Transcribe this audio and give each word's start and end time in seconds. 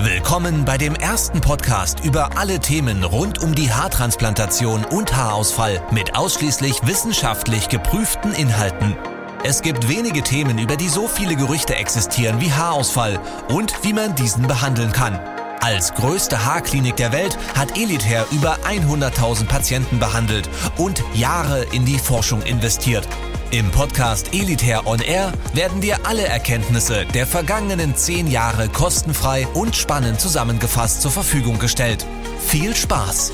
Willkommen 0.00 0.64
bei 0.64 0.78
dem 0.78 0.94
ersten 0.94 1.40
Podcast 1.40 2.04
über 2.04 2.38
alle 2.38 2.60
Themen 2.60 3.02
rund 3.02 3.42
um 3.42 3.56
die 3.56 3.72
Haartransplantation 3.72 4.84
und 4.84 5.16
Haarausfall 5.16 5.82
mit 5.90 6.14
ausschließlich 6.14 6.86
wissenschaftlich 6.86 7.68
geprüften 7.68 8.32
Inhalten. 8.32 8.96
Es 9.42 9.60
gibt 9.60 9.88
wenige 9.88 10.22
Themen, 10.22 10.60
über 10.60 10.76
die 10.76 10.88
so 10.88 11.08
viele 11.08 11.34
Gerüchte 11.34 11.74
existieren 11.74 12.40
wie 12.40 12.52
Haarausfall 12.52 13.18
und 13.48 13.82
wie 13.82 13.92
man 13.92 14.14
diesen 14.14 14.46
behandeln 14.46 14.92
kann. 14.92 15.18
Als 15.60 15.92
größte 15.94 16.44
Haarklinik 16.44 16.94
der 16.94 17.10
Welt 17.10 17.36
hat 17.56 17.76
Elitair 17.76 18.24
über 18.30 18.56
100.000 18.68 19.48
Patienten 19.48 19.98
behandelt 19.98 20.48
und 20.76 21.02
Jahre 21.12 21.64
in 21.72 21.84
die 21.84 21.98
Forschung 21.98 22.42
investiert. 22.42 23.08
Im 23.50 23.70
Podcast 23.70 24.34
Elitair 24.34 24.86
On 24.86 25.00
Air 25.00 25.32
werden 25.54 25.80
dir 25.80 26.04
alle 26.04 26.26
Erkenntnisse 26.26 27.06
der 27.14 27.26
vergangenen 27.26 27.96
zehn 27.96 28.26
Jahre 28.26 28.68
kostenfrei 28.68 29.46
und 29.54 29.74
spannend 29.74 30.20
zusammengefasst 30.20 31.00
zur 31.00 31.10
Verfügung 31.10 31.58
gestellt. 31.58 32.04
Viel 32.40 32.76
Spaß! 32.76 33.32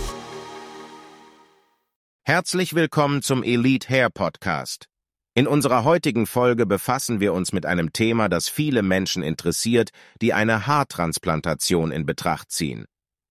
Herzlich 2.22 2.76
willkommen 2.76 3.22
zum 3.22 3.42
Elite 3.42 3.88
Hair 3.88 4.08
Podcast. 4.08 4.86
In 5.34 5.48
unserer 5.48 5.82
heutigen 5.82 6.28
Folge 6.28 6.64
befassen 6.64 7.18
wir 7.18 7.32
uns 7.32 7.52
mit 7.52 7.66
einem 7.66 7.92
Thema, 7.92 8.28
das 8.28 8.48
viele 8.48 8.84
Menschen 8.84 9.24
interessiert, 9.24 9.90
die 10.22 10.32
eine 10.32 10.68
Haartransplantation 10.68 11.90
in 11.90 12.06
Betracht 12.06 12.52
ziehen. 12.52 12.84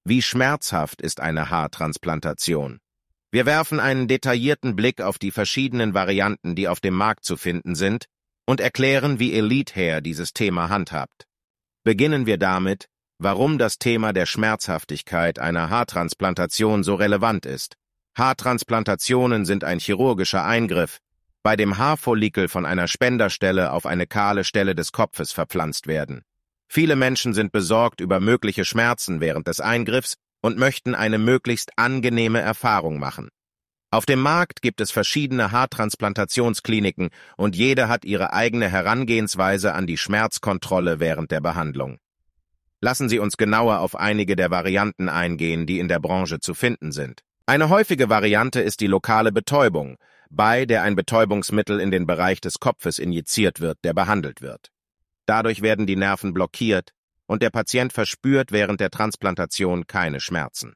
Wie 0.03 0.21
schmerzhaft 0.21 1.01
ist 1.01 1.21
eine 1.21 1.49
Haartransplantation? 1.49 2.79
Wir 3.33 3.47
werfen 3.47 3.79
einen 3.79 4.07
detaillierten 4.07 4.75
Blick 4.75 5.01
auf 5.01 5.17
die 5.17 5.31
verschiedenen 5.31 5.95
Varianten, 5.95 6.53
die 6.53 6.67
auf 6.67 6.79
dem 6.79 6.93
Markt 6.93 7.25
zu 7.25 7.35
finden 7.35 7.73
sind, 7.73 8.05
und 8.45 8.61
erklären, 8.61 9.17
wie 9.17 9.33
Elite 9.33 9.73
Hair 9.73 10.01
dieses 10.01 10.33
Thema 10.33 10.69
handhabt. 10.69 11.25
Beginnen 11.83 12.27
wir 12.27 12.37
damit, 12.37 12.89
warum 13.17 13.57
das 13.57 13.79
Thema 13.79 14.13
der 14.13 14.27
Schmerzhaftigkeit 14.27 15.39
einer 15.39 15.71
Haartransplantation 15.71 16.83
so 16.83 16.93
relevant 16.93 17.47
ist. 17.47 17.75
Haartransplantationen 18.15 19.45
sind 19.45 19.63
ein 19.63 19.79
chirurgischer 19.79 20.45
Eingriff, 20.45 20.99
bei 21.41 21.55
dem 21.55 21.79
Haarfollikel 21.79 22.47
von 22.47 22.67
einer 22.67 22.87
Spenderstelle 22.87 23.71
auf 23.71 23.87
eine 23.87 24.05
kahle 24.05 24.43
Stelle 24.43 24.75
des 24.75 24.91
Kopfes 24.91 25.31
verpflanzt 25.31 25.87
werden. 25.87 26.21
Viele 26.67 26.95
Menschen 26.95 27.33
sind 27.33 27.51
besorgt 27.51 27.99
über 27.99 28.19
mögliche 28.19 28.63
Schmerzen 28.63 29.21
während 29.21 29.47
des 29.47 29.59
Eingriffs 29.59 30.17
und 30.43 30.57
möchten 30.57 30.93
eine 30.93 31.17
möglichst 31.17 31.71
angenehme 31.79 32.41
Erfahrung 32.41 32.99
machen. 32.99 33.29
Auf 33.89 34.05
dem 34.05 34.19
Markt 34.19 34.61
gibt 34.61 34.81
es 34.81 34.91
verschiedene 34.91 35.51
Haartransplantationskliniken 35.51 37.09
und 37.37 37.55
jede 37.55 37.87
hat 37.87 38.05
ihre 38.05 38.33
eigene 38.33 38.69
Herangehensweise 38.69 39.73
an 39.73 39.87
die 39.87 39.97
Schmerzkontrolle 39.97 40.99
während 40.99 41.31
der 41.31 41.41
Behandlung. 41.41 41.97
Lassen 42.81 43.07
Sie 43.07 43.19
uns 43.19 43.37
genauer 43.37 43.79
auf 43.79 43.95
einige 43.95 44.35
der 44.35 44.51
Varianten 44.51 45.09
eingehen, 45.09 45.65
die 45.65 45.79
in 45.79 45.87
der 45.87 45.99
Branche 45.99 46.39
zu 46.39 46.53
finden 46.53 46.91
sind. 46.91 47.21
Eine 47.45 47.69
häufige 47.69 48.09
Variante 48.09 48.59
ist 48.61 48.81
die 48.81 48.87
lokale 48.87 49.31
Betäubung, 49.31 49.97
bei 50.29 50.65
der 50.65 50.81
ein 50.81 50.95
Betäubungsmittel 50.95 51.79
in 51.79 51.91
den 51.91 52.05
Bereich 52.05 52.41
des 52.41 52.59
Kopfes 52.59 52.99
injiziert 52.99 53.61
wird, 53.61 53.77
der 53.83 53.93
behandelt 53.93 54.41
wird. 54.41 54.71
Dadurch 55.25 55.61
werden 55.61 55.85
die 55.85 55.95
Nerven 55.95 56.33
blockiert, 56.33 56.91
und 57.33 57.41
der 57.41 57.49
Patient 57.49 57.91
verspürt 57.91 58.51
während 58.51 58.79
der 58.79 58.91
Transplantation 58.91 59.87
keine 59.87 60.19
Schmerzen. 60.19 60.75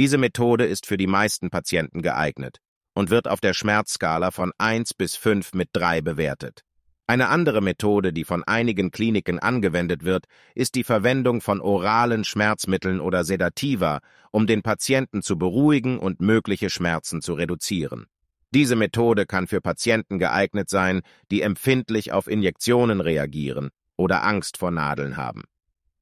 Diese 0.00 0.18
Methode 0.18 0.66
ist 0.66 0.84
für 0.84 0.96
die 0.96 1.06
meisten 1.06 1.48
Patienten 1.48 2.02
geeignet 2.02 2.58
und 2.92 3.10
wird 3.10 3.28
auf 3.28 3.40
der 3.40 3.54
Schmerzskala 3.54 4.32
von 4.32 4.50
1 4.58 4.94
bis 4.94 5.14
5 5.14 5.54
mit 5.54 5.68
3 5.74 6.00
bewertet. 6.00 6.62
Eine 7.06 7.28
andere 7.28 7.60
Methode, 7.60 8.12
die 8.12 8.24
von 8.24 8.42
einigen 8.42 8.90
Kliniken 8.90 9.38
angewendet 9.38 10.02
wird, 10.02 10.24
ist 10.56 10.74
die 10.74 10.82
Verwendung 10.82 11.40
von 11.40 11.60
oralen 11.60 12.24
Schmerzmitteln 12.24 12.98
oder 12.98 13.22
Sedativa, 13.22 14.00
um 14.32 14.48
den 14.48 14.62
Patienten 14.62 15.22
zu 15.22 15.38
beruhigen 15.38 16.00
und 16.00 16.20
mögliche 16.20 16.68
Schmerzen 16.68 17.22
zu 17.22 17.34
reduzieren. 17.34 18.06
Diese 18.52 18.74
Methode 18.74 19.24
kann 19.24 19.46
für 19.46 19.60
Patienten 19.60 20.18
geeignet 20.18 20.68
sein, 20.68 21.02
die 21.30 21.42
empfindlich 21.42 22.10
auf 22.10 22.26
Injektionen 22.26 23.00
reagieren 23.00 23.70
oder 23.96 24.24
Angst 24.24 24.58
vor 24.58 24.72
Nadeln 24.72 25.16
haben. 25.16 25.44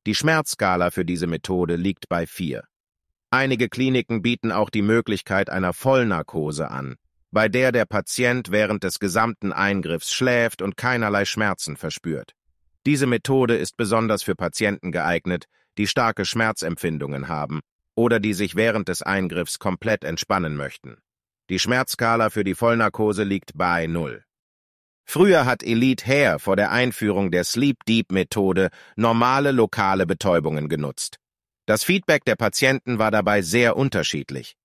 Die 0.06 0.14
Schmerzskala 0.14 0.90
für 0.90 1.06
diese 1.06 1.26
Methode 1.26 1.76
liegt 1.76 2.10
bei 2.10 2.26
4. 2.26 2.62
Einige 3.30 3.70
Kliniken 3.70 4.20
bieten 4.20 4.52
auch 4.52 4.68
die 4.68 4.82
Möglichkeit 4.82 5.48
einer 5.48 5.72
Vollnarkose 5.72 6.70
an, 6.70 6.96
bei 7.30 7.48
der 7.48 7.72
der 7.72 7.86
Patient 7.86 8.50
während 8.50 8.84
des 8.84 8.98
gesamten 8.98 9.50
Eingriffs 9.52 10.12
schläft 10.12 10.60
und 10.60 10.76
keinerlei 10.76 11.24
Schmerzen 11.24 11.78
verspürt. 11.78 12.32
Diese 12.84 13.06
Methode 13.06 13.56
ist 13.56 13.78
besonders 13.78 14.22
für 14.22 14.34
Patienten 14.34 14.92
geeignet, 14.92 15.46
die 15.78 15.86
starke 15.86 16.26
Schmerzempfindungen 16.26 17.28
haben 17.28 17.60
oder 17.94 18.20
die 18.20 18.34
sich 18.34 18.56
während 18.56 18.88
des 18.88 19.00
Eingriffs 19.00 19.58
komplett 19.58 20.04
entspannen 20.04 20.54
möchten. 20.54 20.98
Die 21.48 21.58
Schmerzskala 21.58 22.28
für 22.28 22.44
die 22.44 22.54
Vollnarkose 22.54 23.22
liegt 23.22 23.52
bei 23.54 23.86
0. 23.86 24.23
Früher 25.04 25.44
hat 25.44 25.62
Elite 25.62 26.06
Hair 26.06 26.38
vor 26.38 26.56
der 26.56 26.70
Einführung 26.70 27.30
der 27.30 27.44
Sleep 27.44 27.76
Deep 27.86 28.10
Methode 28.10 28.70
normale 28.96 29.52
lokale 29.52 30.06
Betäubungen 30.06 30.68
genutzt. 30.68 31.18
Das 31.66 31.84
Feedback 31.84 32.24
der 32.24 32.36
Patienten 32.36 32.98
war 32.98 33.10
dabei 33.10 33.42
sehr 33.42 33.76
unterschiedlich. 33.76 34.56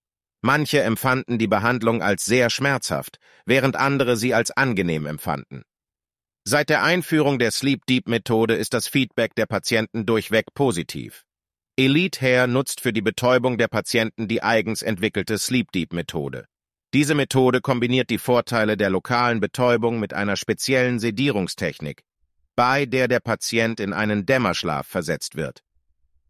Manche 0.41 0.81
empfanden 0.81 1.37
die 1.37 1.47
Behandlung 1.47 2.01
als 2.01 2.25
sehr 2.25 2.49
schmerzhaft, 2.49 3.19
während 3.45 3.75
andere 3.75 4.15
sie 4.15 4.33
als 4.33 4.51
angenehm 4.51 5.05
empfanden. 5.05 5.63
Seit 6.45 6.69
der 6.69 6.83
Einführung 6.83 7.39
der 7.39 7.51
Sleep 7.51 7.85
Deep 7.85 8.07
Methode 8.07 8.55
ist 8.55 8.73
das 8.73 8.87
Feedback 8.87 9.35
der 9.35 9.45
Patienten 9.45 10.05
durchweg 10.05 10.45
positiv. 10.53 11.25
Elite 11.77 12.21
Hair 12.21 12.47
nutzt 12.47 12.81
für 12.81 12.91
die 12.91 13.01
Betäubung 13.01 13.57
der 13.57 13.67
Patienten 13.67 14.27
die 14.27 14.41
eigens 14.41 14.81
entwickelte 14.81 15.37
Sleep 15.37 15.71
Deep 15.71 15.93
Methode. 15.93 16.45
Diese 16.93 17.13
Methode 17.13 17.61
kombiniert 17.61 18.09
die 18.09 18.17
Vorteile 18.17 18.75
der 18.75 18.89
lokalen 18.89 19.39
Betäubung 19.39 19.99
mit 19.99 20.13
einer 20.13 20.35
speziellen 20.35 20.99
Sedierungstechnik, 20.99 22.01
bei 22.55 22.87
der 22.87 23.07
der 23.07 23.19
Patient 23.19 23.79
in 23.79 23.93
einen 23.93 24.25
Dämmerschlaf 24.25 24.87
versetzt 24.87 25.35
wird. 25.35 25.61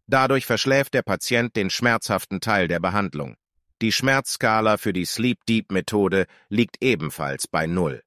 Dadurch 0.06 0.44
verschläft 0.44 0.92
der 0.92 1.02
Patient 1.02 1.56
den 1.56 1.70
schmerzhaften 1.70 2.40
Teil 2.40 2.68
der 2.68 2.78
Behandlung. 2.78 3.36
Die 3.80 3.92
Schmerzskala 3.92 4.76
für 4.76 4.92
die 4.92 5.06
Sleep 5.06 5.38
Deep 5.46 5.72
Methode 5.72 6.26
liegt 6.50 6.76
ebenfalls 6.82 7.48
bei 7.48 7.66
Null. 7.66 8.02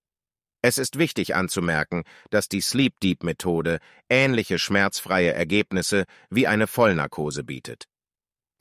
Es 0.61 0.77
ist 0.77 0.99
wichtig 0.99 1.35
anzumerken, 1.35 2.03
dass 2.29 2.49
die 2.49 2.61
Sleep 2.61 2.99
Deep 2.99 3.23
Methode 3.23 3.79
ähnliche 4.09 4.59
schmerzfreie 4.59 5.33
Ergebnisse 5.33 6.05
wie 6.29 6.45
eine 6.45 6.67
Vollnarkose 6.67 7.43
bietet. 7.43 7.85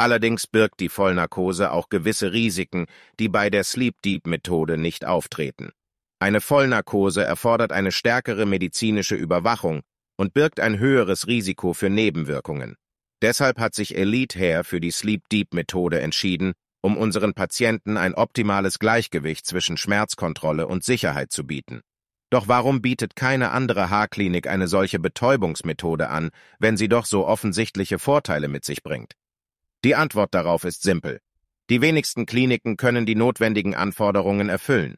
Allerdings 0.03 0.49
birgt 0.49 0.81
die 0.81 0.89
Vollnarkose 0.89 1.71
auch 1.71 1.89
gewisse 1.89 2.33
Risiken, 2.33 2.87
die 3.21 3.29
bei 3.29 3.51
der 3.51 3.63
Sleep 3.63 3.95
Deep 4.03 4.27
Methode 4.27 4.77
nicht 4.77 5.05
auftreten. 5.05 5.71
Eine 6.19 6.41
Vollnarkose 6.41 7.23
erfordert 7.23 7.71
eine 7.71 7.93
stärkere 7.93 8.45
medizinische 8.45 9.15
Überwachung 9.15 9.83
und 10.17 10.35
birgt 10.35 10.59
ein 10.59 10.81
höheres 10.81 11.29
Risiko 11.29 11.73
für 11.73 11.89
Nebenwirkungen. 11.89 12.75
Deshalb 13.23 13.61
hat 13.61 13.77
sich 13.77 13.97
Elite 13.97 14.37
Hair 14.37 14.65
für 14.65 14.81
die 14.81 14.91
Sleep 14.91 15.29
Deep 15.29 15.55
Methode 15.55 16.01
entschieden, 16.01 16.55
um 16.81 16.97
unseren 16.97 17.33
Patienten 17.33 17.97
ein 17.97 18.15
optimales 18.15 18.81
Gleichgewicht 18.81 19.47
zwischen 19.47 19.77
Schmerzkontrolle 19.77 20.67
und 20.67 20.83
Sicherheit 20.83 21.31
zu 21.31 21.47
bieten. 21.47 21.81
Doch 22.29 22.49
warum 22.49 22.83
bietet 22.83 23.15
keine 23.15 23.53
andere 23.53 23.89
Haarklinik 23.89 24.49
eine 24.49 24.67
solche 24.67 24.99
Betäubungsmethode 24.99 26.09
an, 26.09 26.31
wenn 26.59 26.77
sie 26.77 26.89
doch 26.89 27.07
so 27.07 27.25
offensichtliche 27.25 28.01
Vorteile 28.01 28.49
mit 28.49 28.65
sich 28.65 28.83
bringt? 28.83 29.15
Die 29.85 29.95
Antwort 29.97 30.33
darauf 30.33 30.65
ist 30.65 30.83
simpel. 30.83 31.21
Die 31.69 31.81
wenigsten 31.81 32.27
Kliniken 32.27 32.77
können 32.77 33.07
die 33.07 33.15
notwendigen 33.15 33.75
Anforderungen 33.75 34.49
erfüllen. 34.49 34.97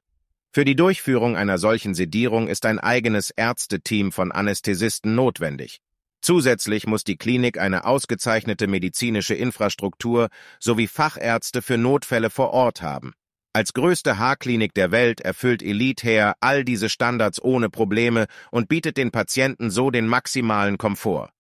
Für 0.53 0.65
die 0.65 0.77
Durchführung 0.77 1.37
einer 1.37 1.59
solchen 1.59 1.95
Sedierung 1.95 2.49
ist 2.49 2.65
ein 2.67 2.79
eigenes 2.79 3.31
Ärzteteam 3.31 4.13
von 4.13 4.31
Anästhesisten 4.31 5.15
notwendig. 5.15 5.81
Zusätzlich 6.21 6.87
muss 6.87 7.03
die 7.03 7.17
Klinik 7.17 7.59
eine 7.59 7.85
ausgezeichnete 7.85 8.67
medizinische 8.67 9.35
Infrastruktur 9.35 10.29
sowie 10.61 10.87
Fachärzte 10.87 11.61
für 11.61 11.77
Notfälle 11.77 12.31
vor 12.31 12.51
Ort 12.53 12.83
haben. 12.83 13.13
Als 13.53 13.73
größte 13.73 14.19
Haarklinik 14.19 14.75
der 14.75 14.91
Welt 14.91 15.21
erfüllt 15.21 15.63
Elite 15.63 16.07
Hair 16.07 16.35
all 16.41 16.65
diese 16.65 16.89
Standards 16.89 17.43
ohne 17.43 17.69
Probleme 17.69 18.27
und 18.51 18.69
bietet 18.69 18.97
den 18.97 19.11
Patienten 19.11 19.71
so 19.71 19.91
den 19.91 20.09
maximalen 20.09 20.79
Komfort. 20.79 21.34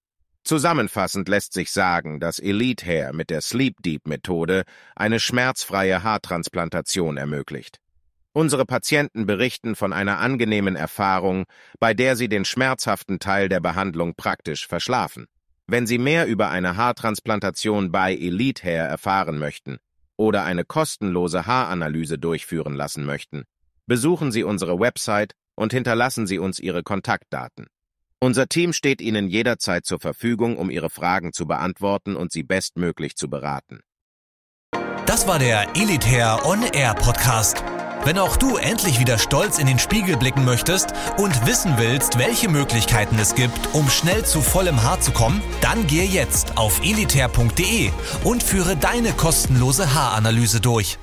Zusammenfassend 0.44 1.26
lässt 1.28 1.54
sich 1.54 1.72
sagen, 1.72 2.20
dass 2.20 2.38
Elite 2.38 2.84
Hair 2.84 3.14
mit 3.14 3.30
der 3.30 3.40
Sleep 3.40 3.82
Deep 3.82 4.06
Methode 4.06 4.64
eine 4.94 5.18
schmerzfreie 5.18 6.02
Haartransplantation 6.02 7.16
ermöglicht. 7.16 7.80
Unsere 8.34 8.66
Patienten 8.66 9.24
berichten 9.24 9.74
von 9.74 9.94
einer 9.94 10.18
angenehmen 10.18 10.76
Erfahrung, 10.76 11.44
bei 11.80 11.94
der 11.94 12.14
sie 12.16 12.28
den 12.28 12.44
schmerzhaften 12.44 13.20
Teil 13.20 13.48
der 13.48 13.60
Behandlung 13.60 14.14
praktisch 14.16 14.66
verschlafen. 14.66 15.26
Wenn 15.66 15.86
Sie 15.86 15.96
mehr 15.98 16.26
über 16.26 16.50
eine 16.50 16.76
Haartransplantation 16.76 17.90
bei 17.90 18.12
Elite 18.14 18.64
Hair 18.64 18.84
erfahren 18.84 19.38
möchten 19.38 19.78
oder 20.16 20.44
eine 20.44 20.64
kostenlose 20.64 21.46
Haaranalyse 21.46 22.18
durchführen 22.18 22.74
lassen 22.74 23.06
möchten, 23.06 23.44
besuchen 23.86 24.30
Sie 24.30 24.44
unsere 24.44 24.78
Website 24.78 25.32
und 25.54 25.72
hinterlassen 25.72 26.26
Sie 26.26 26.38
uns 26.38 26.58
Ihre 26.58 26.82
Kontaktdaten. 26.82 27.68
Unser 28.24 28.48
Team 28.48 28.72
steht 28.72 29.02
Ihnen 29.02 29.28
jederzeit 29.28 29.84
zur 29.84 30.00
Verfügung, 30.00 30.56
um 30.56 30.70
Ihre 30.70 30.88
Fragen 30.88 31.34
zu 31.34 31.46
beantworten 31.46 32.16
und 32.16 32.32
Sie 32.32 32.42
bestmöglich 32.42 33.16
zu 33.16 33.28
beraten. 33.28 33.80
Das 35.04 35.28
war 35.28 35.38
der 35.38 35.76
Elitair 35.76 36.40
On 36.46 36.62
Air 36.72 36.94
Podcast. 36.94 37.62
Wenn 38.06 38.18
auch 38.18 38.38
du 38.38 38.56
endlich 38.56 38.98
wieder 38.98 39.18
stolz 39.18 39.58
in 39.58 39.66
den 39.66 39.78
Spiegel 39.78 40.16
blicken 40.16 40.46
möchtest 40.46 40.94
und 41.18 41.46
wissen 41.46 41.74
willst, 41.76 42.18
welche 42.18 42.48
Möglichkeiten 42.48 43.18
es 43.18 43.34
gibt, 43.34 43.74
um 43.74 43.90
schnell 43.90 44.24
zu 44.24 44.40
vollem 44.40 44.82
Haar 44.82 45.02
zu 45.02 45.12
kommen, 45.12 45.42
dann 45.60 45.86
gehe 45.86 46.06
jetzt 46.06 46.56
auf 46.56 46.80
elitair.de 46.82 47.90
und 48.24 48.42
führe 48.42 48.74
deine 48.74 49.12
kostenlose 49.12 49.92
Haaranalyse 49.92 50.62
durch. 50.62 50.96